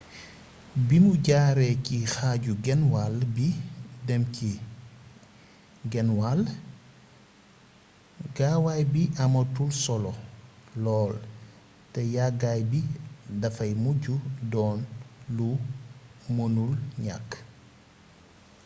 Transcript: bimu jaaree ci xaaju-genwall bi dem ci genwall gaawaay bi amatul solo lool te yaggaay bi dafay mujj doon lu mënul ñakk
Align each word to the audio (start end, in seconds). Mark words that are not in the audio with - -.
bimu 0.87 1.11
jaaree 1.25 1.73
ci 1.85 1.97
xaaju-genwall 2.13 3.17
bi 3.35 3.47
dem 4.07 4.23
ci 4.35 4.51
genwall 5.91 6.41
gaawaay 8.35 8.83
bi 8.93 9.03
amatul 9.23 9.69
solo 9.83 10.11
lool 10.83 11.13
te 11.93 12.01
yaggaay 12.15 12.61
bi 12.71 12.79
dafay 13.41 13.71
mujj 13.83 14.05
doon 14.51 14.79
lu 15.37 15.49
mënul 16.35 16.71
ñakk 17.05 17.29